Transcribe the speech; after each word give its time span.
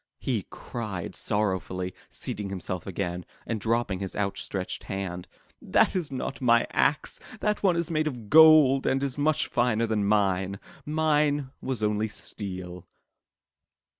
he 0.17 0.47
cried 0.49 1.15
sorrowfully, 1.15 1.93
seating 2.09 2.49
himself 2.49 2.87
again, 2.87 3.23
and 3.45 3.61
dropping 3.61 3.99
his 3.99 4.15
outstretched 4.15 4.85
hand. 4.85 5.27
"That 5.61 5.95
is 5.95 6.11
not 6.11 6.41
my 6.41 6.65
axe. 6.71 7.19
That 7.39 7.61
one 7.61 7.75
is 7.75 7.91
made 7.91 8.07
of 8.07 8.27
gold 8.27 8.87
and 8.87 9.03
is 9.03 9.19
much 9.19 9.45
finer 9.45 9.85
than 9.85 10.05
mine. 10.07 10.59
Mine 10.87 11.51
was 11.61 11.83
only 11.83 12.07
steel." 12.07 12.87